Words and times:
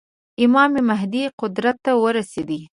امام 0.45 0.71
مهدي 0.89 1.23
قدرت 1.41 1.77
ته 1.85 1.91
ورسېدی. 2.03 2.61